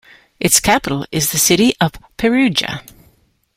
[0.39, 2.81] Its capital is the city of Perugia.